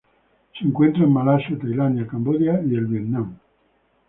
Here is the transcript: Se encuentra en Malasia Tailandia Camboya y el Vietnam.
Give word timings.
Se 0.57 0.65
encuentra 0.65 1.03
en 1.03 1.13
Malasia 1.13 1.59
Tailandia 1.59 2.07
Camboya 2.07 2.59
y 2.65 2.73
el 2.73 2.87
Vietnam. 2.87 3.37